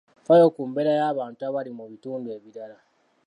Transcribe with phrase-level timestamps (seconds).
[0.23, 2.77] Ffaayo ku mbeera y'abantu abali mu bitundu ebirala.